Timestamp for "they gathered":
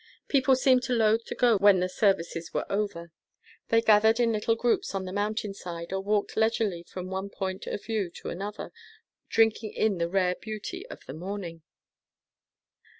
3.69-4.19